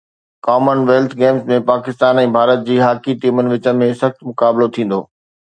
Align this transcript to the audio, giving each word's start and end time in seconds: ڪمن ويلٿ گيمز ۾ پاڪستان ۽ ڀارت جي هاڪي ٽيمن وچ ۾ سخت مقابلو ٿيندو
ڪمن 0.45 0.79
ويلٿ 0.89 1.11
گيمز 1.21 1.41
۾ 1.51 1.59
پاڪستان 1.69 2.21
۽ 2.23 2.33
ڀارت 2.37 2.65
جي 2.71 2.75
هاڪي 2.87 3.13
ٽيمن 3.27 3.45
وچ 3.55 3.71
۾ 3.83 3.91
سخت 4.03 4.19
مقابلو 4.31 4.67
ٿيندو 4.79 4.99